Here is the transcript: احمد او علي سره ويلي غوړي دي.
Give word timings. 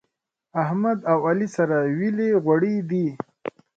احمد 0.63 0.99
او 1.11 1.17
علي 1.27 1.47
سره 1.55 1.77
ويلي 1.97 2.29
غوړي 2.43 2.75
دي. 2.89 3.07